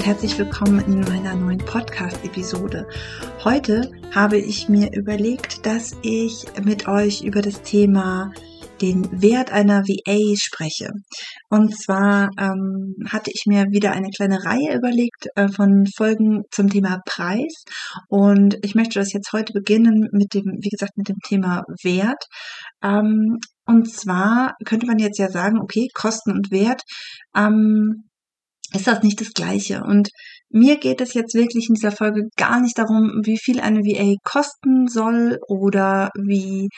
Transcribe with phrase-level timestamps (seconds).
[0.00, 2.88] Und herzlich willkommen in meiner neuen Podcast-Episode.
[3.44, 8.32] Heute habe ich mir überlegt, dass ich mit euch über das Thema
[8.80, 10.88] den Wert einer VA spreche.
[11.50, 16.70] Und zwar ähm, hatte ich mir wieder eine kleine Reihe überlegt äh, von Folgen zum
[16.70, 17.64] Thema Preis.
[18.08, 22.24] Und ich möchte das jetzt heute beginnen mit dem, wie gesagt, mit dem Thema Wert.
[22.82, 26.84] Ähm, und zwar könnte man jetzt ja sagen, okay, Kosten und Wert.
[27.36, 28.04] Ähm,
[28.72, 29.82] ist das nicht das Gleiche.
[29.82, 30.10] Und
[30.48, 34.14] mir geht es jetzt wirklich in dieser Folge gar nicht darum, wie viel eine VA
[34.24, 36.68] kosten soll oder wie,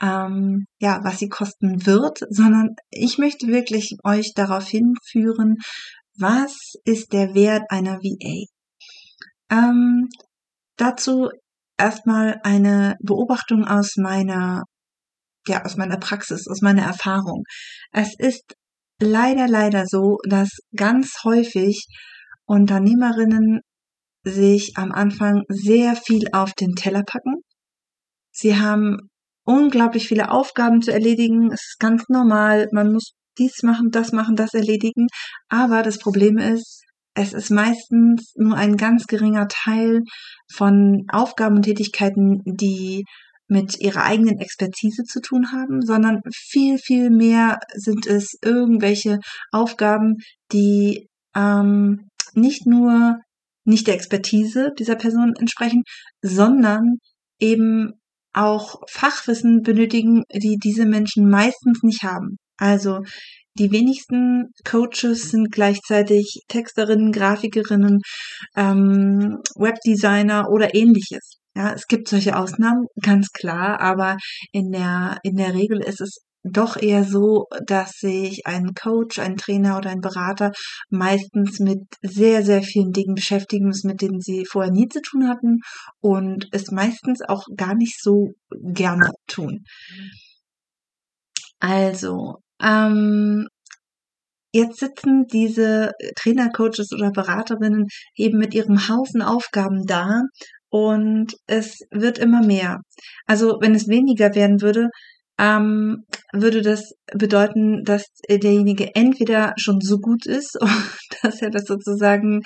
[0.00, 5.56] ähm, ja, was sie kosten wird, sondern ich möchte wirklich euch darauf hinführen,
[6.18, 8.46] was ist der Wert einer VA.
[9.50, 10.08] Ähm,
[10.76, 11.30] dazu
[11.78, 14.64] erstmal eine Beobachtung aus meiner
[15.48, 17.42] ja, aus meiner Praxis, aus meiner Erfahrung.
[17.90, 18.54] Es ist
[19.02, 21.86] leider, leider so, dass ganz häufig
[22.46, 23.60] Unternehmerinnen
[24.24, 27.42] sich am Anfang sehr viel auf den Teller packen.
[28.30, 28.96] Sie haben
[29.44, 31.50] unglaublich viele Aufgaben zu erledigen.
[31.52, 32.68] Es ist ganz normal.
[32.72, 35.06] Man muss dies machen, das machen, das erledigen.
[35.48, 36.82] Aber das Problem ist,
[37.14, 40.00] es ist meistens nur ein ganz geringer Teil
[40.54, 43.04] von Aufgaben und Tätigkeiten, die
[43.52, 49.18] mit ihrer eigenen Expertise zu tun haben, sondern viel, viel mehr sind es irgendwelche
[49.52, 50.16] Aufgaben,
[50.52, 53.18] die ähm, nicht nur
[53.64, 55.82] nicht der Expertise dieser Person entsprechen,
[56.20, 56.96] sondern
[57.38, 57.92] eben
[58.32, 62.38] auch Fachwissen benötigen, die diese Menschen meistens nicht haben.
[62.56, 63.00] Also
[63.58, 68.00] die wenigsten Coaches sind gleichzeitig Texterinnen, Grafikerinnen,
[68.56, 71.41] ähm, Webdesigner oder ähnliches.
[71.54, 74.16] Ja, es gibt solche Ausnahmen, ganz klar, aber
[74.52, 79.36] in der, in der Regel ist es doch eher so, dass sich ein Coach, ein
[79.36, 80.50] Trainer oder ein Berater
[80.90, 85.28] meistens mit sehr, sehr vielen Dingen beschäftigen müssen, mit denen sie vorher nie zu tun
[85.28, 85.58] hatten
[86.00, 89.64] und es meistens auch gar nicht so gerne tun.
[91.60, 93.46] Also, ähm,
[94.54, 97.86] Jetzt sitzen diese Trainer, Coaches oder Beraterinnen
[98.16, 100.20] eben mit ihrem Haufen Aufgaben da
[100.72, 102.80] und es wird immer mehr.
[103.26, 104.88] Also wenn es weniger werden würde,
[105.38, 110.58] ähm, würde das bedeuten, dass derjenige entweder schon so gut ist,
[111.22, 112.40] dass er das sozusagen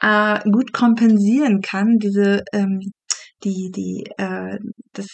[0.00, 2.80] äh, gut kompensieren kann, diese ähm,
[3.44, 4.58] die die äh,
[4.92, 5.06] das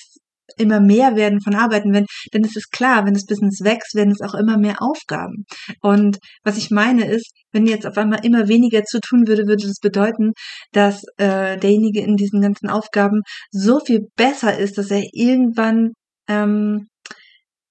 [0.60, 4.12] immer mehr werden von Arbeiten, wenn, denn es ist klar, wenn das Business wächst, werden
[4.12, 5.44] es auch immer mehr Aufgaben.
[5.80, 9.66] Und was ich meine ist, wenn jetzt auf einmal immer weniger zu tun würde, würde
[9.66, 10.32] das bedeuten,
[10.72, 15.92] dass äh, derjenige in diesen ganzen Aufgaben so viel besser ist, dass er irgendwann
[16.28, 16.86] ähm,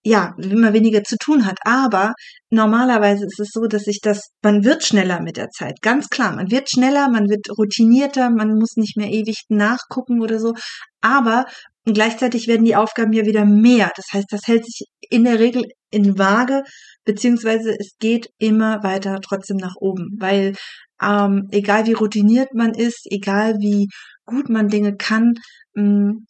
[0.03, 1.57] ja, immer weniger zu tun hat.
[1.65, 2.13] Aber
[2.49, 5.81] normalerweise ist es so, dass sich das, man wird schneller mit der Zeit.
[5.81, 10.39] Ganz klar, man wird schneller, man wird routinierter, man muss nicht mehr ewig nachgucken oder
[10.39, 10.53] so.
[11.01, 11.45] Aber
[11.85, 13.91] gleichzeitig werden die Aufgaben ja wieder mehr.
[13.95, 16.63] Das heißt, das hält sich in der Regel in Waage,
[17.05, 20.55] beziehungsweise es geht immer weiter trotzdem nach oben, weil
[21.01, 23.87] ähm, egal wie routiniert man ist, egal wie
[24.25, 25.33] gut man Dinge kann,
[25.73, 26.25] mh, mm,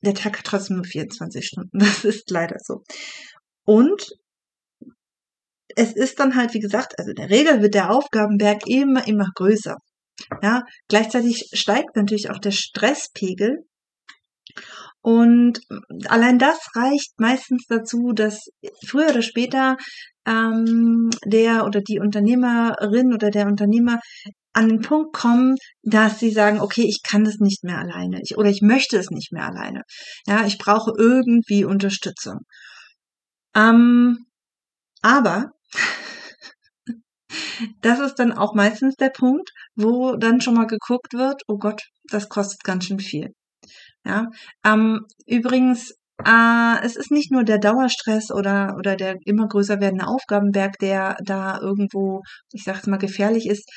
[0.00, 1.78] der Tag hat trotzdem nur 24 Stunden.
[1.78, 2.82] Das ist leider so.
[3.64, 4.12] Und
[5.76, 9.28] es ist dann halt, wie gesagt, also in der Regel wird der Aufgabenberg immer, immer
[9.34, 9.76] größer.
[10.42, 13.64] Ja, gleichzeitig steigt natürlich auch der Stresspegel.
[15.04, 15.60] Und
[16.08, 18.48] allein das reicht meistens dazu, dass
[18.86, 19.76] früher oder später
[20.26, 24.00] ähm, der oder die Unternehmerin oder der Unternehmer
[24.54, 28.38] an den Punkt kommen, dass sie sagen, okay, ich kann das nicht mehr alleine ich,
[28.38, 29.82] oder ich möchte es nicht mehr alleine.
[30.26, 32.38] Ja, ich brauche irgendwie Unterstützung.
[33.54, 34.24] Ähm,
[35.02, 35.50] aber
[37.82, 41.82] das ist dann auch meistens der Punkt, wo dann schon mal geguckt wird, oh Gott,
[42.04, 43.34] das kostet ganz schön viel.
[44.06, 44.28] Ja,
[44.64, 45.92] ähm, übrigens,
[46.24, 51.16] äh, es ist nicht nur der Dauerstress oder, oder der immer größer werdende Aufgabenberg, der
[51.24, 52.22] da irgendwo,
[52.52, 53.68] ich sag's mal, gefährlich ist.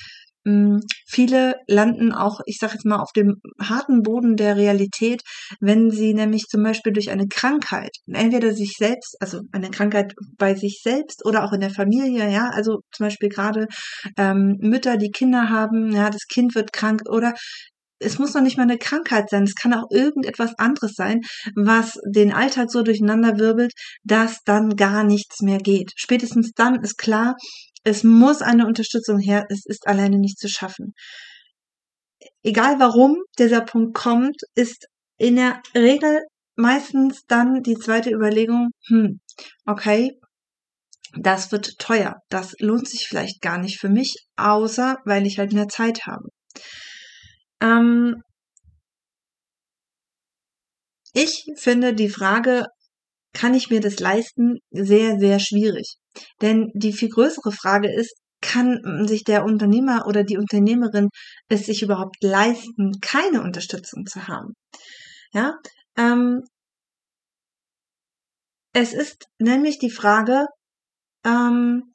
[0.44, 5.22] mh, viele landen auch, ich sage jetzt mal, auf dem harten Boden der Realität,
[5.62, 10.56] wenn sie nämlich zum Beispiel durch eine Krankheit, entweder sich selbst, also eine Krankheit bei
[10.56, 13.68] sich selbst oder auch in der Familie, ja, also zum Beispiel gerade
[14.18, 17.34] ähm, Mütter, die Kinder haben, ja, das Kind wird krank oder
[18.00, 21.22] es muss noch nicht mal eine Krankheit sein, es kann auch irgendetwas anderes sein,
[21.56, 23.74] was den Alltag so durcheinander wirbelt,
[24.04, 25.94] dass dann gar nichts mehr geht.
[25.96, 27.36] Spätestens dann ist klar,
[27.84, 30.94] es muss eine Unterstützung her, es ist alleine nicht zu schaffen.
[32.44, 36.22] Egal warum dieser Punkt kommt, ist in der Regel
[36.56, 39.20] meistens dann die zweite Überlegung, hm,
[39.66, 40.20] okay,
[41.14, 45.54] das wird teuer, das lohnt sich vielleicht gar nicht für mich, außer weil ich halt
[45.54, 46.30] mehr Zeit habe.
[47.62, 48.22] Ähm,
[51.14, 52.66] ich finde die Frage,
[53.34, 55.98] kann ich mir das leisten, sehr, sehr schwierig.
[56.42, 61.10] Denn die viel größere Frage ist, kann sich der Unternehmer oder die Unternehmerin
[61.50, 64.54] es sich überhaupt leisten, keine Unterstützung zu haben?
[65.34, 65.58] Ja,
[65.98, 66.44] ähm,
[68.74, 70.46] es ist nämlich die Frage,
[71.26, 71.94] ähm,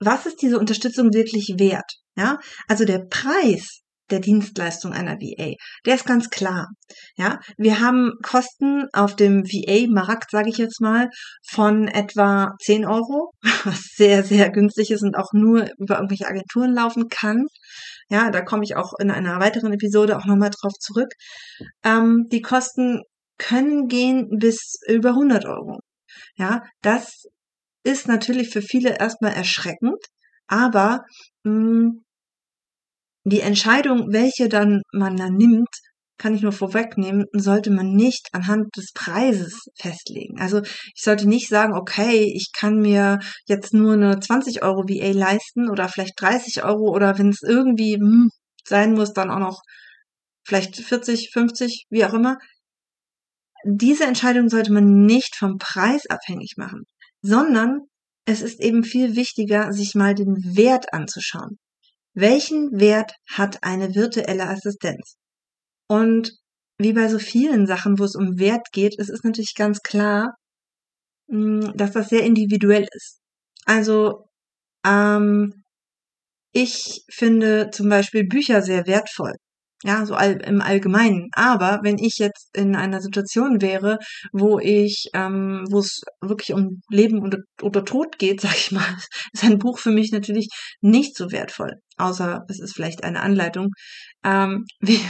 [0.00, 1.92] was ist diese Unterstützung wirklich wert?
[2.16, 2.38] Ja,
[2.68, 5.54] also der Preis der Dienstleistung einer VA.
[5.86, 6.68] Der ist ganz klar.
[7.16, 11.08] Ja, wir haben Kosten auf dem VA-Markt, sage ich jetzt mal,
[11.48, 13.32] von etwa 10 Euro,
[13.64, 17.46] was sehr, sehr günstig ist und auch nur über irgendwelche Agenturen laufen kann.
[18.08, 21.12] Ja, da komme ich auch in einer weiteren Episode auch nochmal drauf zurück.
[21.84, 23.02] Ähm, die Kosten
[23.38, 25.78] können gehen bis über 100 Euro.
[26.36, 27.24] Ja, das
[27.84, 29.98] ist natürlich für viele erstmal erschreckend,
[30.46, 31.04] aber
[31.44, 32.02] mh, mm,
[33.24, 35.68] die Entscheidung, welche dann man dann nimmt,
[36.20, 40.38] kann ich nur vorwegnehmen, sollte man nicht anhand des Preises festlegen.
[40.38, 45.12] Also ich sollte nicht sagen, okay, ich kann mir jetzt nur eine 20 Euro VA
[45.12, 48.28] leisten oder vielleicht 30 Euro oder wenn es irgendwie hm,
[48.66, 49.62] sein muss, dann auch noch
[50.46, 52.36] vielleicht 40, 50, wie auch immer.
[53.64, 56.84] Diese Entscheidung sollte man nicht vom Preis abhängig machen,
[57.22, 57.80] sondern
[58.26, 61.58] es ist eben viel wichtiger, sich mal den Wert anzuschauen.
[62.14, 65.16] Welchen Wert hat eine virtuelle Assistenz?
[65.88, 66.32] Und
[66.78, 70.34] wie bei so vielen Sachen, wo es um Wert geht, es ist natürlich ganz klar,
[71.28, 73.20] hm, dass das sehr individuell ist.
[73.66, 74.28] Also
[74.86, 75.64] ähm,
[76.52, 79.34] ich finde zum Beispiel Bücher sehr wertvoll.
[79.82, 81.30] Ja, so all, im Allgemeinen.
[81.32, 83.98] Aber wenn ich jetzt in einer Situation wäre,
[84.32, 88.96] wo ich, ähm, wo es wirklich um Leben oder, oder Tod geht, sag ich mal,
[89.32, 90.48] ist ein Buch für mich natürlich
[90.82, 91.80] nicht so wertvoll.
[91.96, 93.68] Außer es ist vielleicht eine Anleitung,
[94.24, 95.00] ähm, wie,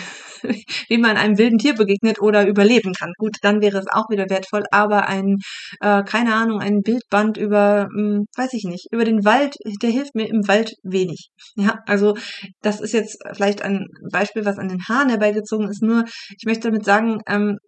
[0.88, 3.12] wie man einem wilden Tier begegnet oder überleben kann.
[3.18, 5.36] Gut, dann wäre es auch wieder wertvoll, aber ein,
[5.80, 9.90] äh, keine Ahnung, ein Bildband über, mh, hm, weiß ich nicht, über den Wald, der
[9.90, 11.28] hilft mir im Wald wenig.
[11.56, 12.16] Ja, also
[12.62, 16.04] das ist jetzt vielleicht ein Beispiel, was an den Haaren herbeigezogen ist, nur
[16.38, 17.58] ich möchte damit sagen, ähm,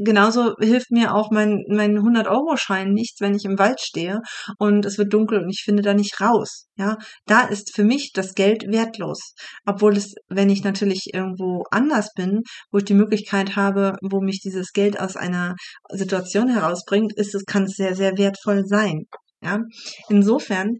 [0.00, 4.20] genauso hilft mir auch mein, mein 100-Euro-Schein nicht, wenn ich im Wald stehe
[4.58, 6.66] und es wird dunkel und ich finde da nicht raus.
[6.76, 6.96] Ja,
[7.26, 9.34] da ist für mich das Geld wertlos.
[9.66, 14.40] Obwohl es, wenn ich natürlich irgendwo anders bin, wo ich die Möglichkeit habe, wo mich
[14.40, 15.54] dieses Geld aus einer
[15.90, 19.06] Situation herausbringt, ist es, kann es sehr, sehr wertvoll sein.
[19.40, 19.60] Ja,
[20.08, 20.78] insofern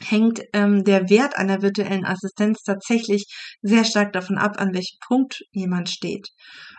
[0.00, 3.26] hängt ähm, der Wert einer virtuellen Assistenz tatsächlich
[3.62, 6.28] sehr stark davon ab, an welchem Punkt jemand steht.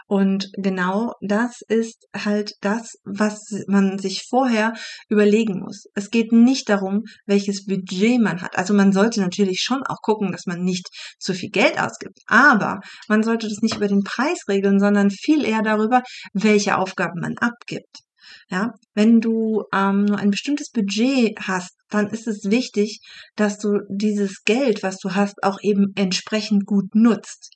[0.08, 4.74] Und genau das ist halt das, was man sich vorher
[5.10, 5.86] überlegen muss.
[5.96, 8.58] Es geht nicht darum, welches Budget man hat.
[8.58, 12.20] Also man sollte natürlich schon auch gucken, dass man nicht zu viel Geld ausgibt.
[12.28, 16.04] Aber man sollte das nicht über den Preis regeln, sondern viel eher darüber,
[16.34, 18.06] welche Aufgaben man abgibt.
[18.50, 23.00] Ja, wenn du ähm, nur ein bestimmtes Budget hast, dann ist es wichtig,
[23.36, 27.52] dass du dieses Geld, was du hast, auch eben entsprechend gut nutzt.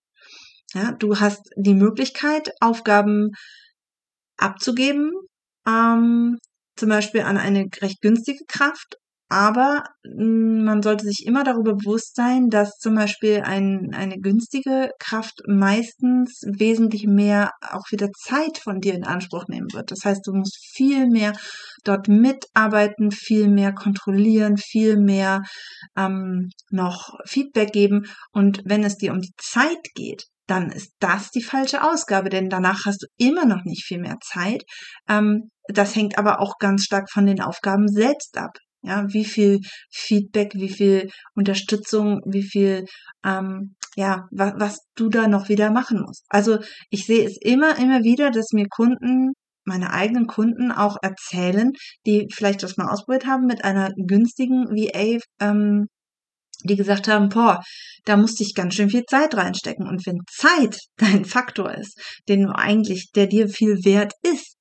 [0.74, 3.32] Ja, du hast die Möglichkeit, Aufgaben
[4.38, 5.12] abzugeben,
[5.68, 6.38] ähm,
[6.76, 8.98] zum Beispiel an eine recht günstige Kraft
[9.30, 14.92] aber hm, man sollte sich immer darüber bewusst sein, dass zum Beispiel ein, eine günstige
[15.00, 19.92] Kraft meistens wesentlich mehr auch wieder Zeit von dir in Anspruch nehmen wird.
[19.92, 21.34] Das heißt, du musst viel mehr
[21.84, 25.44] dort mitarbeiten, viel mehr kontrollieren, viel mehr
[25.96, 28.08] ähm, noch Feedback geben.
[28.32, 32.50] Und wenn es dir um die Zeit geht, dann ist das die falsche Ausgabe, denn
[32.50, 34.64] danach hast du immer noch nicht viel mehr Zeit.
[35.08, 38.58] Ähm, das hängt aber auch ganz stark von den Aufgaben selbst ab.
[38.82, 39.60] Ja, wie viel
[39.92, 42.86] Feedback, wie viel Unterstützung, wie viel,
[43.26, 46.24] ähm, ja, was, was du da noch wieder machen musst.
[46.30, 46.60] Also
[46.90, 49.34] ich sehe es immer, immer wieder, dass mir Kunden,
[49.66, 51.72] meine eigenen Kunden auch erzählen,
[52.06, 55.88] die vielleicht das mal ausprobiert haben mit einer günstigen VA, ähm,
[56.64, 57.62] die gesagt haben, boah,
[58.06, 59.88] da musste ich ganz schön viel Zeit reinstecken.
[59.88, 64.56] Und wenn Zeit dein Faktor ist, den du eigentlich, der dir viel wert ist,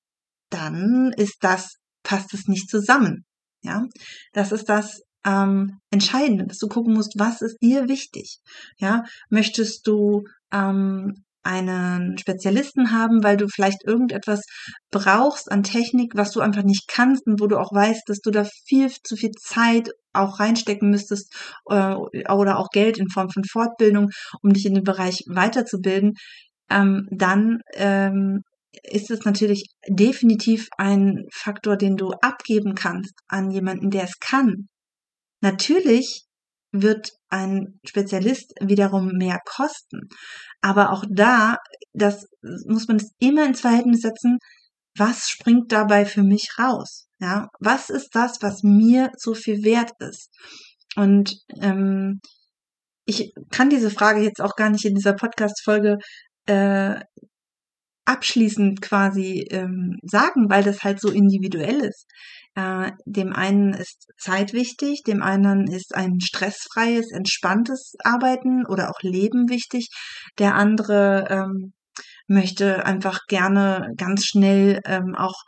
[0.50, 3.24] dann ist das, passt es nicht zusammen.
[3.62, 3.84] Ja,
[4.32, 8.38] das ist das ähm, Entscheidende, dass du gucken musst, was ist dir wichtig.
[8.78, 14.42] Ja, möchtest du ähm, einen Spezialisten haben, weil du vielleicht irgendetwas
[14.90, 18.30] brauchst an Technik, was du einfach nicht kannst und wo du auch weißt, dass du
[18.30, 21.32] da viel zu viel Zeit auch reinstecken müsstest
[21.70, 24.10] äh, oder auch Geld in Form von Fortbildung,
[24.42, 26.14] um dich in dem Bereich weiterzubilden,
[26.70, 28.42] ähm, dann ähm,
[28.82, 34.68] ist es natürlich definitiv ein Faktor, den du abgeben kannst an jemanden, der es kann.
[35.40, 36.24] Natürlich
[36.72, 40.08] wird ein Spezialist wiederum mehr kosten.
[40.60, 41.56] Aber auch da,
[41.92, 42.26] das
[42.66, 44.38] muss man immer ins Verhältnis setzen,
[44.96, 47.06] was springt dabei für mich raus?
[47.20, 50.30] Ja, was ist das, was mir so viel wert ist?
[50.96, 52.20] Und ähm,
[53.04, 55.98] ich kann diese Frage jetzt auch gar nicht in dieser Podcast-Folge
[56.46, 57.00] äh,
[58.08, 62.06] abschließend quasi ähm, sagen, weil das halt so individuell ist.
[62.54, 69.02] Äh, dem einen ist Zeit wichtig, dem anderen ist ein stressfreies, entspanntes Arbeiten oder auch
[69.02, 69.90] Leben wichtig.
[70.38, 71.72] Der andere ähm,
[72.26, 75.42] möchte einfach gerne ganz schnell ähm, auch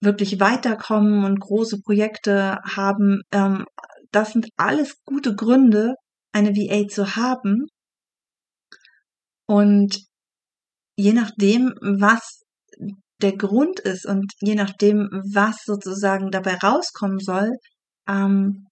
[0.00, 3.20] wirklich weiterkommen und große Projekte haben.
[3.32, 3.66] Ähm,
[4.12, 5.94] das sind alles gute Gründe,
[6.32, 7.66] eine VA zu haben.
[9.46, 10.05] Und
[10.96, 12.42] je nachdem, was
[13.22, 17.50] der Grund ist und je nachdem, was sozusagen dabei rauskommen soll,
[18.08, 18.66] ähm,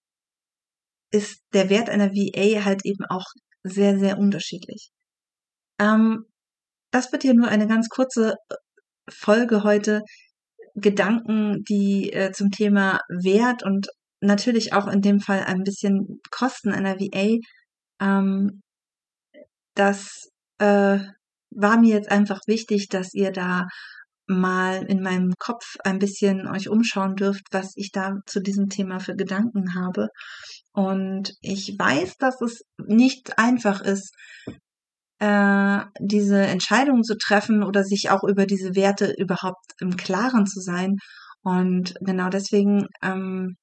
[1.10, 3.24] ist der Wert einer VA halt eben auch
[3.62, 4.90] sehr, sehr unterschiedlich.
[5.78, 6.26] Ähm,
[6.90, 8.54] das wird hier nur eine ganz kurze äh,
[9.10, 10.02] Folge heute.
[10.76, 13.88] Gedanken, die äh, zum Thema Wert und
[14.20, 17.38] natürlich auch in dem Fall ein bisschen Kosten einer VA.
[18.00, 18.62] Ähm,
[19.74, 20.98] das äh,
[21.56, 23.66] war mir jetzt einfach wichtig, dass ihr da
[24.26, 29.00] mal in meinem Kopf ein bisschen euch umschauen dürft, was ich da zu diesem Thema
[29.00, 30.08] für Gedanken habe.
[30.72, 34.14] Und ich weiß, dass es nicht einfach ist,
[35.18, 40.60] äh, diese Entscheidung zu treffen oder sich auch über diese Werte überhaupt im Klaren zu
[40.60, 40.96] sein.
[41.42, 43.56] Und genau deswegen, ähm,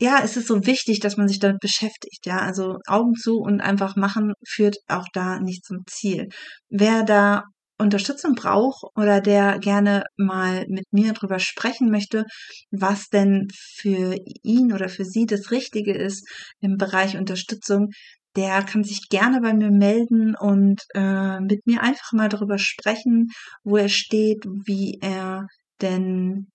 [0.00, 2.26] ja, es ist so wichtig, dass man sich damit beschäftigt.
[2.26, 6.28] Ja, also Augen zu und einfach machen führt auch da nicht zum Ziel.
[6.68, 7.44] Wer da
[7.78, 12.24] Unterstützung braucht oder der gerne mal mit mir drüber sprechen möchte,
[12.70, 16.28] was denn für ihn oder für sie das Richtige ist
[16.60, 17.90] im Bereich Unterstützung,
[18.36, 23.28] der kann sich gerne bei mir melden und äh, mit mir einfach mal darüber sprechen,
[23.64, 25.46] wo er steht, wie er
[25.80, 26.48] denn,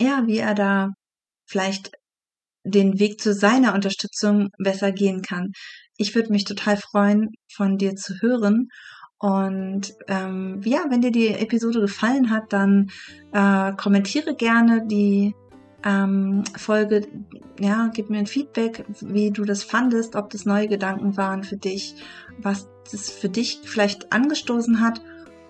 [0.00, 0.90] ja, wie er da
[1.46, 1.92] vielleicht
[2.64, 5.52] den Weg zu seiner Unterstützung besser gehen kann.
[5.96, 8.68] Ich würde mich total freuen, von dir zu hören
[9.20, 12.90] und ähm, ja, wenn dir die Episode gefallen hat, dann
[13.32, 15.34] äh, kommentiere gerne die
[15.84, 17.06] ähm, Folge.
[17.60, 21.58] Ja, gib mir ein Feedback, wie du das fandest, ob das neue Gedanken waren für
[21.58, 21.96] dich,
[22.38, 25.02] was das für dich vielleicht angestoßen hat.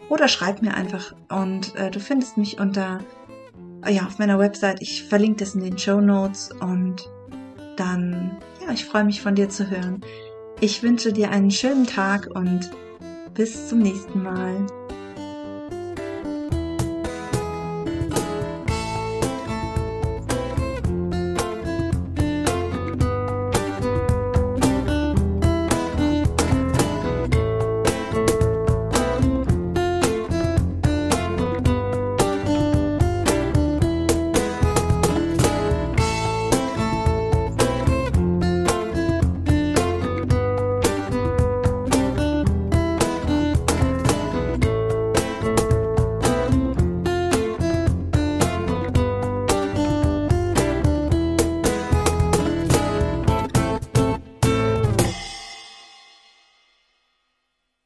[0.09, 1.15] Oder schreib mir einfach.
[1.29, 2.99] Und äh, du findest mich unter,
[3.89, 4.81] ja, auf meiner Website.
[4.81, 6.51] Ich verlinke das in den Show Notes.
[6.61, 7.11] Und
[7.77, 10.01] dann, ja, ich freue mich von dir zu hören.
[10.61, 12.71] Ich wünsche dir einen schönen Tag und
[13.35, 14.67] bis zum nächsten Mal.